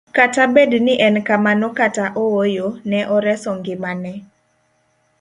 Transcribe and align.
Kata 0.17 0.43
bed 0.55 0.69
ni 0.73 0.79
ne 0.85 0.93
en 1.07 1.15
kamano 1.27 1.67
kata 1.79 2.03
ooyo, 2.25 2.67
ne 2.89 2.99
oreso 3.15 3.51
ngimane 3.59 4.13